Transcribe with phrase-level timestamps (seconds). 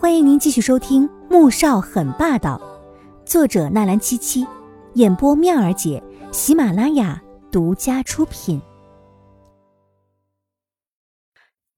[0.00, 2.56] 欢迎您继续收听《穆少很霸道》，
[3.28, 4.46] 作者纳兰七七，
[4.94, 6.00] 演播妙儿姐，
[6.30, 8.62] 喜马拉雅独家出品，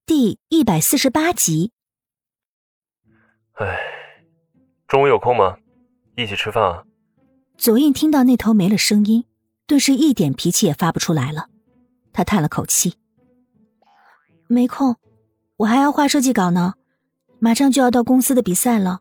[0.05, 1.73] 第一百四十八集。
[3.55, 3.79] 哎，
[4.87, 5.57] 中午有空吗？
[6.15, 6.85] 一起吃饭啊！
[7.57, 9.25] 左印听到那头没了声音，
[9.67, 11.49] 顿时一点脾气也发不出来了。
[12.13, 12.97] 他叹了口气
[14.47, 14.95] ：“没空，
[15.57, 16.75] 我还要画设计稿呢。”
[17.43, 19.01] 马上就要到公司的比赛了，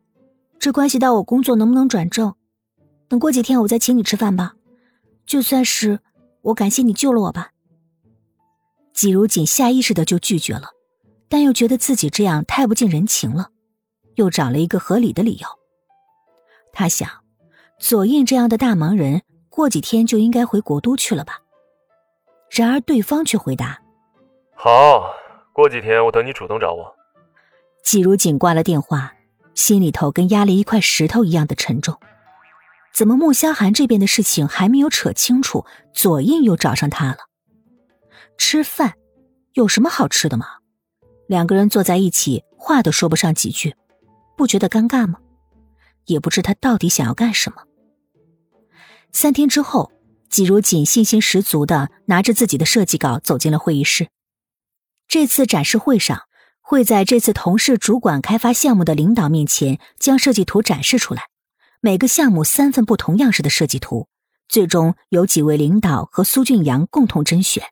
[0.57, 2.34] 这关系到我工作能不能转正。
[3.09, 4.53] 等过几天我再请你吃饭吧，
[5.25, 5.99] 就算是
[6.41, 7.52] 我感谢你救了我吧。
[8.94, 10.70] 季如锦下意识的就拒绝了，
[11.27, 13.49] 但又觉得自己这样太不近人情了，
[14.16, 15.47] 又找了一个合理的理由。
[16.71, 17.09] 他想，
[17.77, 21.41] 左印这样的大忙人，过几天就应该回国都去了吧。
[22.49, 23.81] 然而对方却回答
[24.55, 25.13] ：“好，
[25.52, 26.95] 过几天我等你主动找我。”
[27.83, 29.13] 季如锦挂了电话，
[29.55, 31.97] 心里头跟压了一块石头一样的沉重。
[32.94, 37.17] 怎么穆萧寒这边的事情还没有扯清楚，左印又找上他了？
[38.38, 38.94] 吃饭
[39.53, 40.45] 有什么好吃的吗？
[41.27, 43.75] 两个人坐在一起，话都说不上几句，
[44.35, 45.19] 不觉得尴尬吗？
[46.05, 47.63] 也不知他到底想要干什么。
[49.11, 49.91] 三天之后，
[50.30, 54.09] 季如锦信心十足的拿着自己的设计稿走进了会议室。
[55.07, 56.28] 这次展示会上。
[56.70, 61.23] 会在这次同事主管开发项目的领导面前将设计图展示出来，
[61.81, 64.08] 每个项目三份不同样式的设计图，
[64.48, 67.64] 最终由几位领导和苏俊阳共同甄选。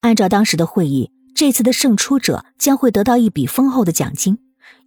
[0.00, 4.38] 按照当时的会议，这次的胜出者将会得到一笔丰厚的奖金，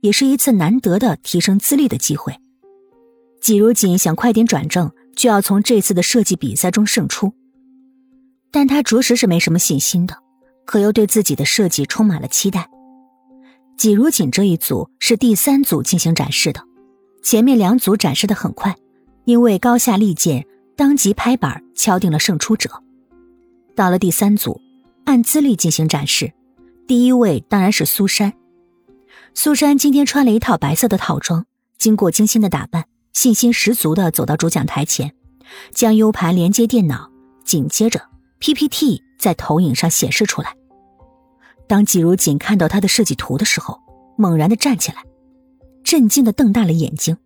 [0.02, 2.36] 也是一次难得的提升资历的机会。
[3.40, 7.32] 季如锦想快点转正，就要从这次的设计比赛中胜出，
[8.52, 10.18] 但他着实是没什么信心的，
[10.66, 12.70] 可又对自己的设计充满了期待。
[13.78, 16.64] 季如锦这一组是第三组进行展示的，
[17.22, 18.76] 前面两组展示的很快，
[19.26, 20.44] 因为高下立见，
[20.76, 22.72] 当即拍板敲定了胜出者。
[23.76, 24.60] 到了第三组，
[25.06, 26.34] 按资历进行展示，
[26.88, 28.34] 第一位当然是苏珊。
[29.36, 31.46] 苏珊今天穿了一套白色的套装，
[31.78, 35.14] 经过精心的打扮，信心十足的走到主讲台前，
[35.72, 37.12] 将 U 盘连接电脑，
[37.46, 38.02] 紧接着
[38.40, 40.56] PPT 在投影上显示出来。
[41.68, 43.80] 当季如锦看到他的设计图的时候，
[44.18, 45.04] 猛然的站起来，
[45.84, 47.18] 震惊的瞪大了眼睛。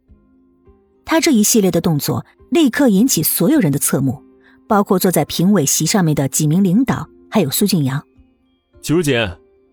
[1.05, 4.23] 他这一系列的动作立刻引起所有人的侧目，
[4.67, 8.03] 包括坐在评委席上面的几名领导，还有苏俊阳。
[8.81, 9.15] 季如锦，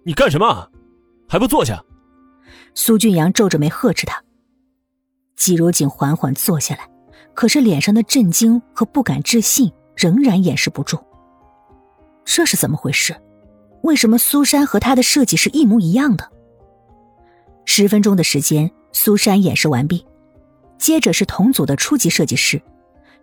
[0.04, 0.70] 你干什么？
[1.28, 1.82] 还不坐下！
[2.74, 4.22] 苏俊阳皱着眉呵斥他。
[5.36, 6.88] 季如锦缓缓坐下来，
[7.34, 10.98] 可是脸上的震惊和不敢置信仍然掩饰不住。
[12.24, 13.14] 这是怎么回事？
[13.82, 16.30] 为什么苏珊和她的设计是一模一样的？
[17.64, 20.06] 十分钟的时间，苏珊演示完毕，
[20.78, 22.60] 接着是同组的初级设计师，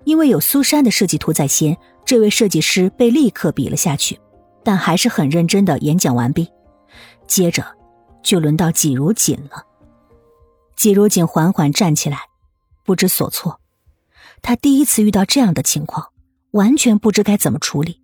[0.03, 4.19] 因为有苏珊的设计图在先，这位设计师被立刻比了下去，
[4.63, 6.47] 但还是很认真的演讲完毕。
[7.27, 7.65] 接着
[8.21, 9.65] 就轮到季如锦了。
[10.75, 12.19] 季如锦缓缓站起来，
[12.83, 13.59] 不知所措，
[14.41, 16.09] 他第一次遇到这样的情况，
[16.51, 18.01] 完全不知该怎么处理。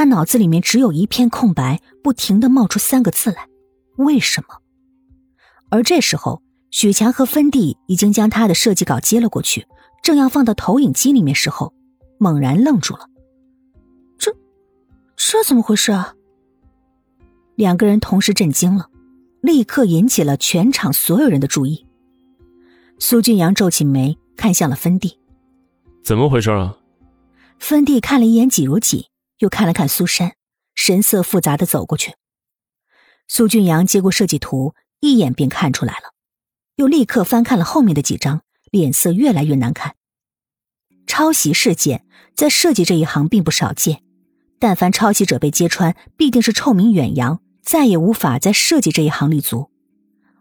[0.00, 3.50] 他脑子里面只有一片空白，不停的冒出三个字来
[4.02, 4.62] ：“为什么？”
[5.68, 6.40] 而这时候，
[6.70, 9.66] 许强和芬蒂已经将他的设计稿接了过去，
[10.02, 11.74] 正要放到投影机里面时候，
[12.16, 13.10] 猛然愣住了。
[14.16, 14.34] 这，
[15.18, 16.14] 这怎么回事啊？
[17.56, 18.88] 两个人同时震惊了，
[19.42, 21.86] 立刻引起了全场所有人的注意。
[22.98, 25.18] 苏俊阳皱起眉，看向了芬蒂
[26.02, 26.78] ：“怎么回事啊？”
[27.60, 29.04] 芬蒂看了一眼季如锦。
[29.40, 30.36] 又看了看苏珊，
[30.74, 32.14] 神色复杂的走过去。
[33.28, 36.14] 苏俊阳接过设计图，一眼便看出来了，
[36.76, 39.96] 又立刻翻看了后面的几张，脸色越来越难看。
[41.06, 44.02] 抄袭事件在设计这一行并不少见，
[44.58, 49.70] 但凡抄袭者被揭穿，必定是臭名远扬，再也无法在设计这一行立足。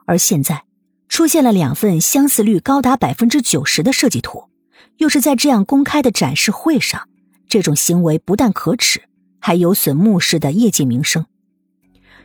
[0.05, 0.65] 而现在
[1.07, 4.49] 出现了两份相似率高达百分之九十的设计图，
[4.97, 7.07] 又是在这样公开的展示会上。
[7.49, 9.01] 这种行为不但可耻，
[9.39, 11.25] 还有损穆氏的业界名声。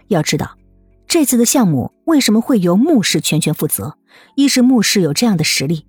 [0.08, 0.58] 要知道，
[1.08, 3.96] 这次的项目为什么会由穆氏全权负责？
[4.36, 5.86] 一是穆氏有这样的实力，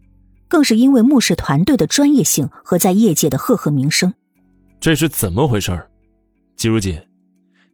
[0.48, 4.14] 更是因为穆氏团队的专业性和在业界的赫赫名声。
[4.80, 5.86] 这是怎么回事？
[6.56, 6.98] 季如锦，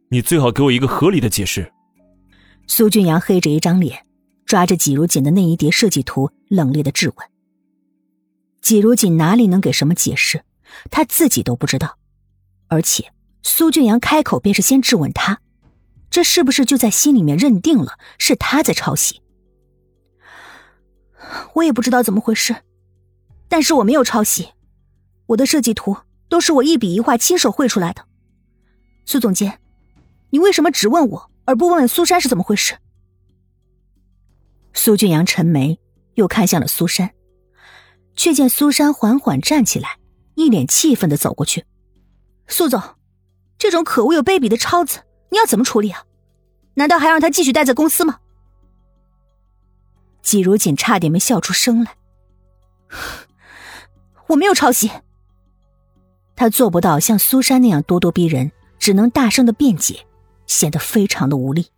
[0.08, 1.72] 你最好给我一个合理的解释。
[2.66, 4.04] 苏俊阳黑着一张脸，
[4.44, 7.28] 抓着季如锦的那一叠设计图，冷冽的质问。
[8.60, 10.42] 季如锦哪里能给什么解释？
[10.90, 11.98] 他自己都不知道，
[12.68, 15.40] 而且苏俊阳开口便是先质问他，
[16.10, 19.22] 这是不是就在心里面认定了是他在抄袭？
[21.54, 22.56] 我也不知道怎么回事，
[23.48, 24.50] 但是我没有抄袭，
[25.26, 25.96] 我的设计图
[26.28, 28.04] 都是我一笔一画亲手绘出来的。
[29.06, 29.60] 苏总监，
[30.30, 32.76] 你为什么只问我，而不问问苏珊是怎么回事？
[34.72, 35.78] 苏俊阳沉眉，
[36.14, 37.14] 又看向了苏珊，
[38.16, 39.98] 却见苏珊缓缓站起来，
[40.34, 41.64] 一脸气愤的走过去。
[42.46, 42.82] 苏总，
[43.58, 45.00] 这种可恶又卑鄙的超子，
[45.30, 46.04] 你要怎么处理啊？
[46.74, 48.18] 难道还让他继续待在公司吗？
[50.22, 51.96] 季如锦差点没笑出声来。
[54.28, 54.90] 我没有抄袭。
[56.34, 60.06] 他做不到像苏珊那样咄咄逼人，只能大声的辩解，
[60.46, 61.68] 显得非常的无力。